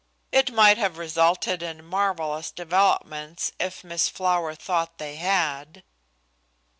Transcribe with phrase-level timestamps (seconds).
[0.31, 5.83] (It might have resulted in marvellous developments if Miss Flower thought they had.)